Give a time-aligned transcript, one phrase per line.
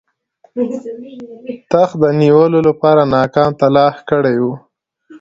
[1.71, 4.53] تخت د نیولو لپاره ناکام تلاښ کړی وو.